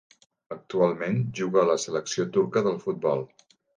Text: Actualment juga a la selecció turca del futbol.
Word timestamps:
Actualment 0.55 1.19
juga 1.39 1.61
a 1.65 1.65
la 1.73 1.75
selecció 1.85 2.25
turca 2.39 2.65
del 2.69 2.81
futbol. 2.87 3.23